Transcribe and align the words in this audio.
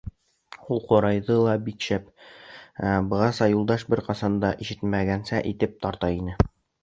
Ул 0.75 0.79
ҡурайҙы 0.91 1.35
ла 1.47 1.51
бик 1.65 1.83
шәп, 1.87 2.07
бығаса 3.11 3.49
Юлдаш 3.51 3.85
бер 3.95 4.03
ҡасан 4.09 4.39
да 4.45 4.53
ишетмәгәнсә 4.67 5.45
итеп 5.53 5.77
тарта 5.85 6.11
ине. 6.21 6.35